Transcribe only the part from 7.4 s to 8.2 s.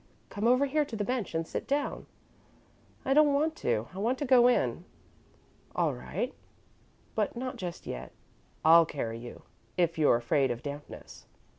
just yet.